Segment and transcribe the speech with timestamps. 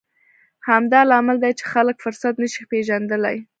[0.67, 3.37] همدا لامل دی چې خلک فرصت نه شي پېژندلی.